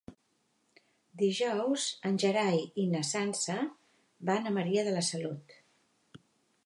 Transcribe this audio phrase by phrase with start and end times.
[1.21, 3.59] Dijous en Gerai i na Sança
[4.31, 5.59] van a Maria de la Salut.